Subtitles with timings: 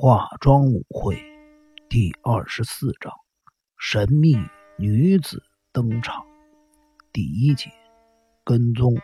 [0.00, 1.20] 化妆舞会
[1.88, 3.12] 第二十四章：
[3.80, 4.36] 神秘
[4.78, 6.24] 女子登场。
[7.12, 7.68] 第一节：
[8.44, 8.94] 跟踪。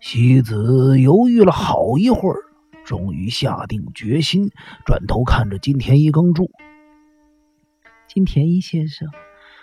[0.00, 2.42] 西子犹豫了好一会儿，
[2.84, 4.50] 终于下定决心，
[4.84, 6.50] 转头看着金田一耕助
[8.06, 9.08] ：“金田一先生，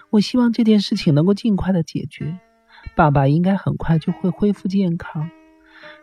[0.09, 2.39] 我希望这件事情能够尽快的解决。
[2.95, 5.29] 爸爸应该很快就会恢复健康。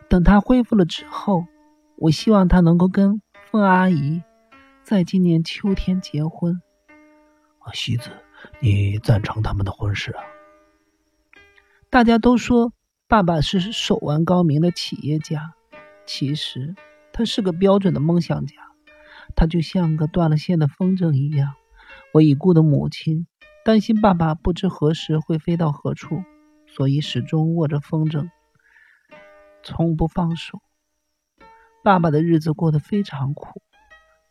[0.07, 1.43] 等他恢复了之后，
[1.97, 3.21] 我希望他能够跟……”
[3.51, 4.21] 凤阿姨
[4.83, 6.61] 在今年秋天结婚。
[7.57, 8.11] 啊，西子，
[8.59, 10.21] 你赞成他们的婚事啊？
[11.89, 12.73] 大家都说
[13.07, 15.55] 爸爸是手腕高明的企业家，
[16.05, 16.75] 其实
[17.11, 18.53] 他是个标准的梦想家。
[19.35, 21.55] 他就像个断了线的风筝一样。
[22.13, 23.25] 我已故的母亲
[23.65, 26.23] 担心爸爸不知何时会飞到何处，
[26.67, 28.29] 所以始终握着风筝，
[29.63, 30.61] 从不放手。
[31.83, 33.61] 爸爸的日子过得非常苦。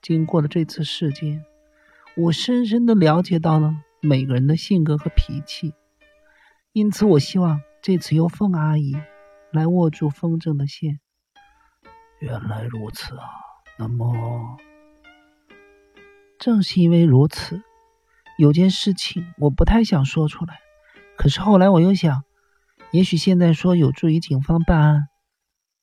[0.01, 1.45] 经过了这次事件，
[2.17, 5.75] 我深深的了解到了每个人的性格和脾气。
[6.73, 8.97] 因此，我希望这次由凤阿姨
[9.51, 11.01] 来握住风筝的线。
[12.21, 13.27] 原来如此啊！
[13.79, 14.57] 那么，
[16.39, 17.63] 正是因为如此，
[18.39, 20.59] 有件事情我不太想说出来。
[21.17, 22.23] 可是后来我又想，
[22.93, 25.09] 也许现在说有助于警方办案，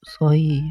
[0.04, 0.64] 所以。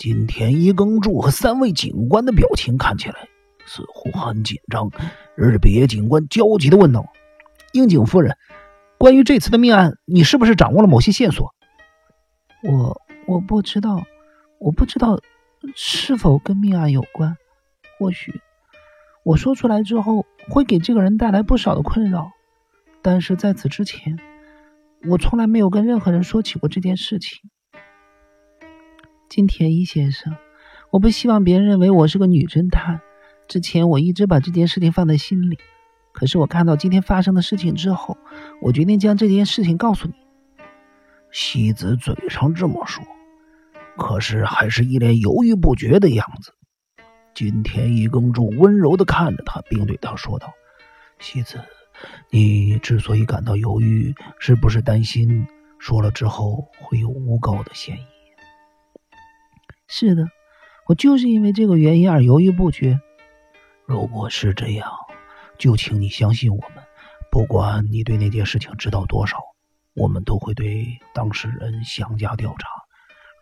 [0.00, 3.28] 金田一耕助和三位警官的表情看起来
[3.66, 4.90] 似乎很紧张。
[5.36, 7.04] 日别警官焦急的问道
[7.74, 8.34] ：“樱井夫人，
[8.96, 11.54] 关于这次的命案，你是不是掌握了某些线索
[12.64, 14.02] ？”“我我不知道，
[14.58, 15.20] 我不知道
[15.76, 17.36] 是否跟命案有关。
[17.98, 18.40] 或许
[19.22, 22.30] 我说出来之后会给这个人带来不少的困扰，
[23.02, 24.18] 但是在此之前，
[25.10, 27.50] 我从来没有跟任何人说起过这件事情。”
[29.30, 30.34] 金田一先生，
[30.90, 33.00] 我不希望别人认为我是个女侦探。
[33.46, 35.56] 之前我一直把这件事情放在心里，
[36.10, 38.18] 可是我看到今天发生的事情之后，
[38.60, 40.14] 我决定将这件事情告诉你。
[41.30, 43.04] 西子嘴上这么说，
[43.96, 46.52] 可是还是一脸犹豫不决的样子。
[47.32, 50.52] 金田一耕助温柔的看着他，并对他说道
[51.20, 51.60] ：“西子，
[52.30, 55.46] 你之所以感到犹豫，是不是担心
[55.78, 58.04] 说了之后会有诬告的嫌疑？”
[59.92, 60.28] 是的，
[60.86, 63.00] 我就是因为这个原因而犹豫不决。
[63.86, 64.88] 如果是这样，
[65.58, 66.84] 就请你相信我们。
[67.28, 69.36] 不管你对那件事情知道多少，
[69.94, 72.68] 我们都会对当事人详加调查。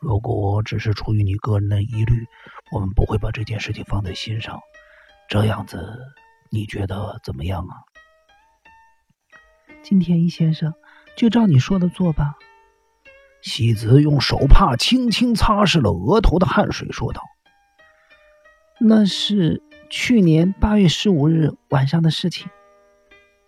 [0.01, 2.27] 如果只是出于你个人的疑虑，
[2.73, 4.59] 我们不会把这件事情放在心上。
[5.29, 5.99] 这样子，
[6.51, 7.77] 你觉得怎么样啊？
[9.83, 10.73] 金田一先生，
[11.15, 12.37] 就照你说的做吧。
[13.41, 17.23] 西子用手帕轻轻擦拭了额头的汗水，说道
[18.81, 22.49] ：“那是去年八月十五日晚上的事情，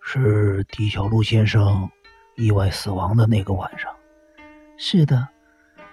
[0.01, 1.91] 是狄小璐先生
[2.37, 3.93] 意外死亡的那个晚上。
[4.77, 5.29] 是的，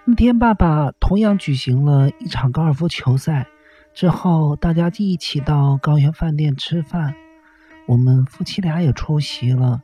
[0.06, 3.48] 那天爸爸同样举行了一场高尔夫球赛，
[3.96, 7.16] 之后大家一起到高原饭店吃饭，
[7.88, 9.82] 我们夫妻俩也出席了。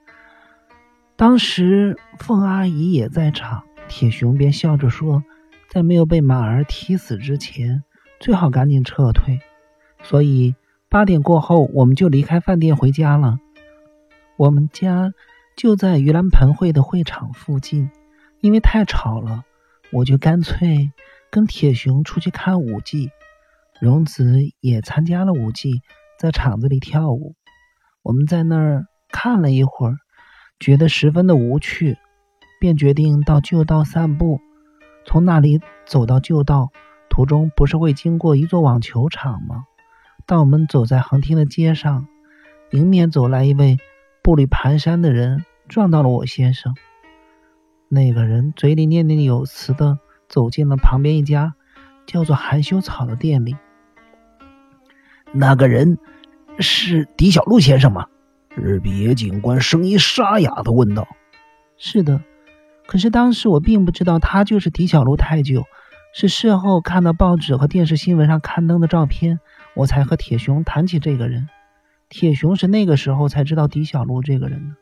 [1.16, 5.24] 当时凤阿姨也在场。”铁熊便笑着说
[5.70, 7.84] ：“在没有被马儿踢死之前，
[8.20, 9.40] 最好赶紧撤退。”
[10.04, 10.56] 所以
[10.90, 13.40] 八点过后，我们就离开饭店回家了。
[14.36, 15.14] 我们家
[15.56, 17.90] 就在盂兰盆会的会场附近，
[18.42, 19.44] 因为太吵了，
[19.92, 20.92] 我就干脆
[21.30, 23.12] 跟铁熊出去看舞技。
[23.80, 25.82] 荣子也参加了舞技，
[26.18, 27.36] 在场子里跳舞。
[28.02, 29.98] 我们在那儿看了一会儿，
[30.60, 31.98] 觉得十分的无趣。
[32.64, 34.40] 便决定到旧道散步，
[35.06, 36.70] 从那里走到旧道，
[37.10, 39.66] 途中不是会经过一座网球场吗？
[40.26, 42.08] 当我们走在横厅的街上，
[42.72, 43.76] 迎面走来一位
[44.24, 46.74] 步履蹒跚的人，撞到了我先生。
[47.90, 51.56] 那个人嘴里念念有词的走进了旁边一家
[52.06, 53.58] 叫做含羞草的店里。
[55.34, 55.98] 那个人
[56.60, 58.08] 是狄小璐先生吗？
[58.56, 61.06] 日比野警官声音沙哑的问道。
[61.76, 62.22] 是的。
[62.86, 65.64] 可是当时我并不知道他就是狄小璐太久，
[66.14, 69.40] 是事后看到报纸和电视新闻上刊登的照片，
[69.74, 71.48] 我才和铁熊谈起这个人。
[72.10, 74.76] 铁熊是那个时候才知道狄小璐这个人，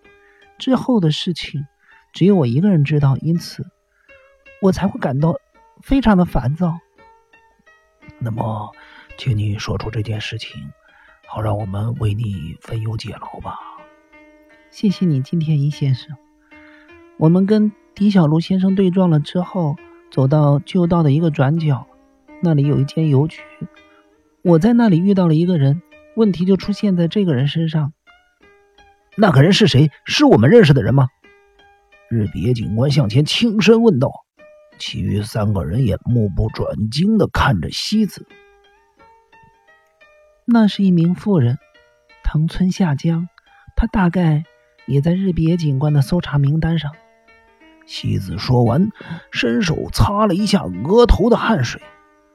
[0.58, 1.66] 之后的事情
[2.12, 3.66] 只有我一个人知道，因此
[4.62, 5.36] 我才会感到
[5.82, 6.80] 非常的烦躁。
[8.20, 8.72] 那么，
[9.18, 10.72] 请你说出这件事情，
[11.28, 13.58] 好让我们为你分忧解劳吧。
[14.70, 16.18] 谢谢你，金田一先生。
[17.18, 17.72] 我们跟。
[17.94, 19.76] 狄小璐先生对撞了之后，
[20.12, 21.88] 走到旧道的一个转角，
[22.42, 23.42] 那里有一间邮局。
[24.44, 25.82] 我在那里遇到了一个人，
[26.16, 27.94] 问题就出现在这个人身上。
[29.18, 29.92] 那个人是谁？
[30.06, 31.10] 是我们认识的人吗？
[32.10, 34.10] 日比野警官向前轻声问道。
[34.80, 38.26] 其余三个人也目不转睛的看着西子。
[40.46, 41.60] 那是一名妇人，
[42.24, 43.28] 藤村夏江，
[43.76, 44.44] 她大概
[44.88, 46.92] 也在日比野警官的搜查名单上。
[47.92, 48.90] 西子说完，
[49.32, 51.82] 伸手擦了一下额头的汗水。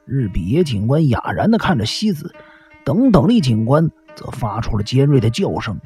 [0.05, 2.31] 日比野警官哑然的看着西子，
[2.85, 5.81] 等等力警官则发出了尖锐的叫声，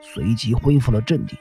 [0.00, 1.38] 随即恢复了镇定。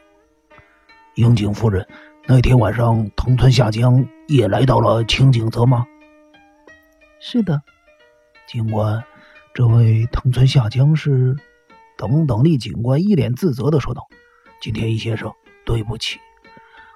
[1.16, 1.88] 樱井夫人，
[2.28, 5.83] 那天晚上藤村夏江也来到了清景泽吗？
[7.19, 7.63] 是的，
[8.48, 9.04] 警官，
[9.56, 11.36] 这位藤村夏江是……
[11.98, 14.07] 等等力警官一脸自责的说道
[14.62, 15.33] ：“今天一先生，
[15.66, 16.19] 对不起，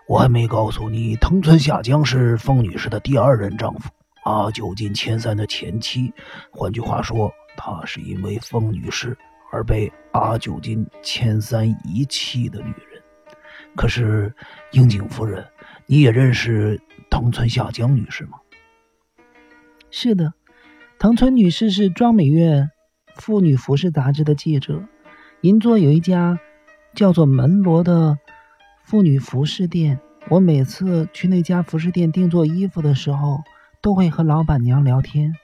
[0.07, 3.90] 我还没告诉你，藤村夏江是凤女士的第二任丈夫。”
[4.25, 6.12] 阿久津千三的前妻，
[6.52, 9.16] 换句话说，她是因为风女士
[9.52, 13.02] 而被阿久津千三遗弃的女人。
[13.75, 14.34] 可是，
[14.72, 15.46] 樱井夫人，
[15.86, 18.40] 你也认识藤村夏江女士吗？
[19.92, 20.34] 是的，
[20.98, 22.72] 藤村女士是庄美院
[23.16, 24.84] 妇女服饰杂志的记者。
[25.42, 26.40] 银座有一家
[26.96, 28.18] 叫做门罗的
[28.86, 30.00] 妇女服饰店，
[30.30, 33.42] 我每次去那家服饰店定做衣服的时候。
[33.82, 35.36] 都会和老板娘聊天，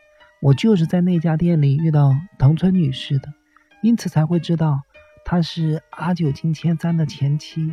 [0.41, 3.27] 我就是在那家店里遇到藤村女士的，
[3.83, 4.81] 因此才会知道
[5.23, 7.71] 她是阿久津千三的前妻。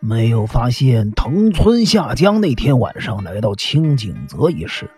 [0.00, 4.90] 没有发现藤村下江那天晚上来到清景泽一事，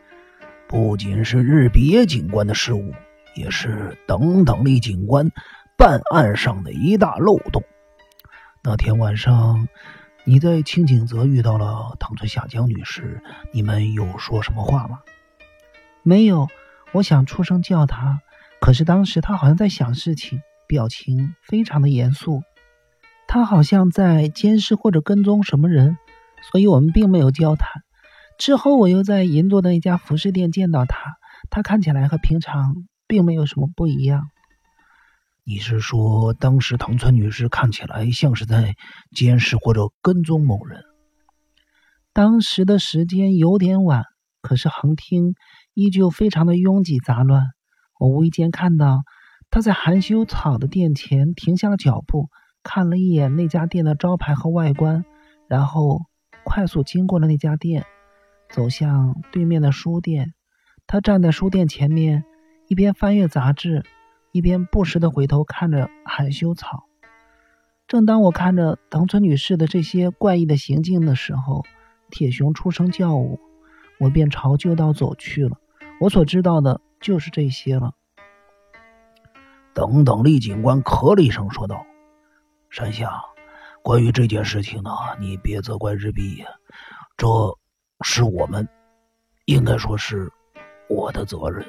[0.68, 2.92] 不仅是日别警官的失误，
[3.34, 5.28] 也是等等力警官
[5.76, 7.64] 办案上的一大漏洞。
[8.68, 9.68] 那天晚上。
[10.24, 13.22] 你在清景泽遇到了藤村夏江女士，
[13.52, 14.98] 你们有说什么话吗？
[16.02, 16.48] 没有，
[16.90, 18.18] 我想出声叫她，
[18.60, 22.42] 可是当时她好像在想事情，表情非常的严肃。
[23.28, 25.96] 她好像在监视或者跟踪什么人，
[26.50, 27.68] 所以我们并没有交谈。
[28.36, 30.96] 之后我又在银座的一家服饰店见到她，
[31.50, 32.74] 她看起来和平常
[33.06, 34.24] 并没有什么不一样。
[35.48, 38.74] 你是说，当时藤村女士看起来像是在
[39.12, 40.82] 监视或者跟踪某人？
[42.12, 44.02] 当时的时间有点晚，
[44.40, 45.36] 可是横厅
[45.72, 47.44] 依旧非常的拥挤杂乱。
[48.00, 49.04] 我无意间看到
[49.48, 52.28] 她在含羞草的店前停下了脚步，
[52.64, 55.04] 看了一眼那家店的招牌和外观，
[55.46, 56.00] 然后
[56.44, 57.84] 快速经过了那家店，
[58.50, 60.34] 走向对面的书店。
[60.88, 62.24] 她站在书店前面，
[62.66, 63.84] 一边翻阅杂志。
[64.36, 66.84] 一边不时的回头看着含羞草。
[67.88, 71.64] 正当我看着藤村女士的这些怪异的行径的时候，
[72.10, 73.38] 铁熊出声叫我，
[73.98, 75.56] 我便朝旧道走去了。
[76.00, 77.94] 我所知道的就是这些了。
[79.72, 81.86] 等等，厉警官咳了一声说道
[82.68, 83.22] ：“山下，
[83.82, 86.44] 关于这件事情呢，你别责怪日比，
[87.16, 87.26] 这
[88.02, 88.68] 是我们，
[89.46, 90.30] 应该说是
[90.90, 91.64] 我的责任。”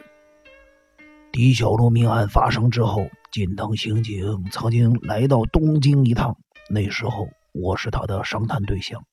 [1.38, 6.36] 李小璐命案发生之后，近藤刑警曾经来到东京一趟。
[6.68, 9.06] 那时候我是他的商谈对象。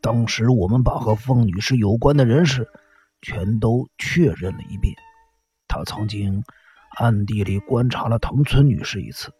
[0.00, 2.68] 当时我们把和凤女士有关的人士
[3.22, 4.94] 全都确认了一遍。
[5.66, 6.44] 他曾经
[6.96, 9.32] 暗地里观察了藤村女士一次。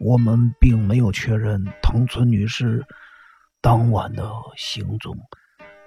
[0.00, 2.84] 我们并没有确认藤村女士
[3.60, 5.16] 当晚的行踪，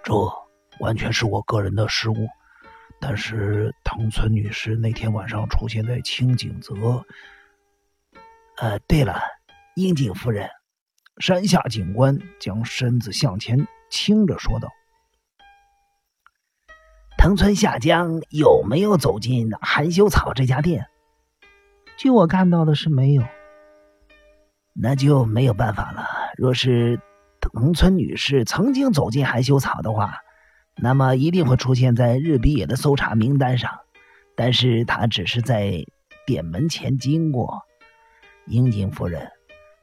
[0.01, 0.13] 这
[0.79, 2.15] 完全是我个人的失误。
[3.03, 7.03] 但是藤村女士那天晚上出现在清景泽。
[8.57, 9.19] 呃，对了，
[9.75, 10.47] 樱井夫人，
[11.17, 14.69] 山下警官将身子向前倾着说道
[17.17, 20.85] ：“藤村下江有没有走进含羞草这家店？
[21.97, 23.23] 据我看到的是没有。
[24.73, 26.05] 那就没有办法了。
[26.37, 27.01] 若是
[27.41, 30.19] 藤村女士曾经走进含羞草的话。”
[30.77, 33.79] 那么一定会出现在日比野的搜查名单上，
[34.35, 35.85] 但是他只是在
[36.25, 37.61] 店门前经过。
[38.47, 39.29] 樱井夫人，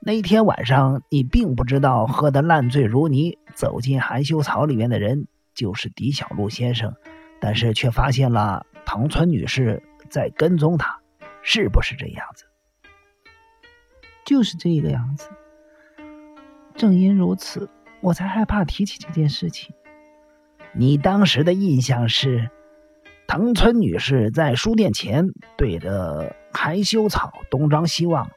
[0.01, 6.95] 那天晚上你并不知道喝得烂醉如泥走进含羞草里面的人就是狄小璐先生，
[7.41, 11.01] 但是却发现了藤村女士在跟踪他，
[11.41, 12.45] 是不是这样子？
[14.27, 15.29] 就是这个样子。
[16.75, 19.73] 正因如此，我才害怕提起这件事情。
[20.75, 22.51] 你当时的印象是，
[23.27, 28.31] 藤村女士在书店前对着含羞草东张西望，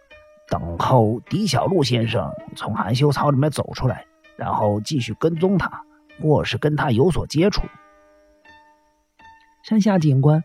[0.49, 4.05] 等候狄小璐先生从含羞草里面走出来，
[4.37, 5.83] 然后继续跟踪他，
[6.21, 7.61] 或是跟他有所接触。
[9.63, 10.43] 山下警官，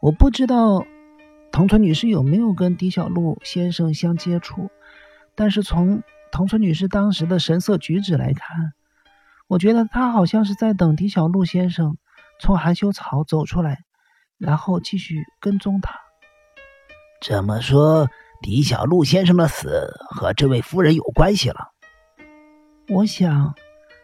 [0.00, 0.86] 我不知道
[1.50, 4.70] 藤村女士有没有跟狄小璐先生相接触，
[5.34, 8.72] 但是从藤村女士当时的神色举止来看，
[9.52, 11.98] 我觉得他好像是在等狄小璐先生
[12.40, 13.80] 从含羞草走出来，
[14.38, 15.94] 然后继续跟踪他。
[17.20, 18.08] 这么说，
[18.40, 21.68] 狄小璐先生的死和这位夫人有关系了？
[22.88, 23.54] 我想，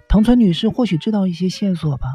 [0.06, 2.06] 藤村女士或许知道一些线索吧。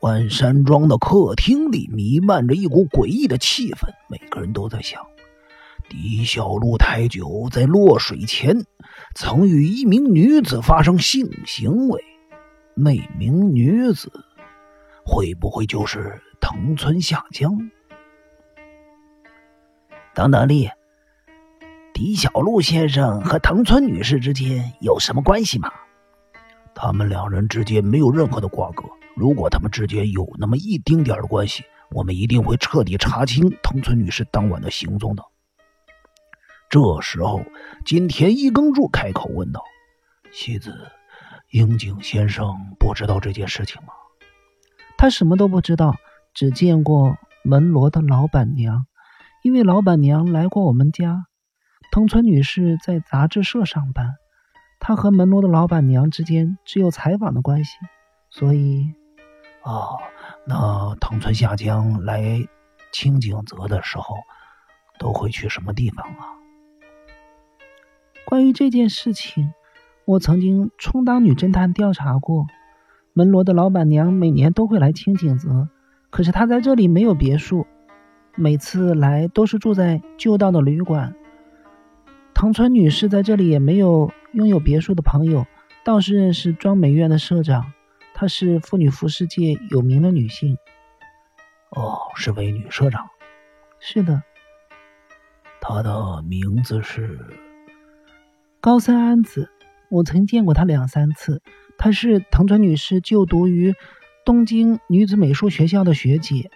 [0.00, 5.04] 万山庄的客厅里弥漫着一股诡异的气氛，每个人都在想：
[5.88, 8.64] 狄小璐太久在落水前
[9.14, 12.02] 曾与一名女子发生性行为，
[12.74, 14.10] 那名女子
[15.04, 17.70] 会不会就是藤村夏江？
[20.14, 20.68] 等等，丽，
[21.92, 25.70] 狄小璐先生和藤村女士之间有什么关系吗？
[26.74, 28.84] 他们两人之间没有任何的瓜葛。
[29.16, 35.22] 如果他们之间有那么一丁点的关系，我们一定会彻底查清藤村女士当晚的行踪的。
[36.68, 37.42] 这时候，
[37.84, 39.62] 金田一耕助开口问道
[40.32, 40.90] ：“西子，
[41.50, 43.88] 樱井先生不知道这件事情吗？”
[44.98, 45.94] 他什么都不知道，
[46.32, 48.86] 只见过门罗的老板娘，
[49.42, 51.26] 因为老板娘来过我们家。
[51.92, 54.14] 藤村女士在杂志社上班，
[54.80, 57.76] 她和门罗的老板娘之间只有采访的关系，
[58.30, 58.94] 所以。
[59.62, 59.98] 哦，
[60.46, 62.46] 那藤村下江来
[62.92, 64.16] 清景泽的时候，
[64.98, 66.26] 都会去什么地方啊？
[68.26, 69.52] 关于这件事情，
[70.04, 72.46] 我曾经充当女侦探调查过。
[73.12, 75.68] 门罗的老板娘每年都会来清景泽，
[76.10, 77.66] 可是她在这里没有别墅，
[78.34, 81.14] 每次来都是住在旧道的旅馆。
[82.34, 85.46] 唐川女士在这里也没有拥有别墅的朋友，
[85.84, 87.72] 倒是认识庄美院的社长。
[88.14, 90.58] 她是妇女服饰界有名的女性。
[91.70, 93.06] 哦，是位女社长。
[93.78, 94.22] 是的。
[95.60, 97.20] 她的名字是
[98.64, 99.50] 高森安子。
[99.90, 101.42] 我曾见过她两三次。
[101.76, 103.74] 她是藤村女士就读于
[104.24, 106.50] 东京女子美术学校的学姐。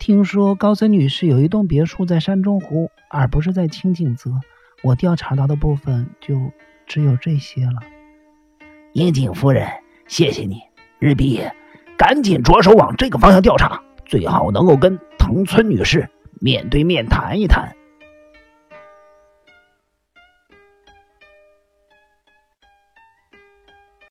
[0.00, 4.32] 听说高森女士有一栋别墅在山中湖，而不是在清景泽。
[4.82, 6.50] 我调查到的部分就
[6.88, 7.74] 只有这些了。
[8.92, 9.68] 樱井夫人，
[10.08, 10.60] 谢谢你。
[10.98, 11.40] 日比，
[11.96, 17.76] 赶紧着手往这个方向调查，最好能够跟藤村女士面对面谈一谈。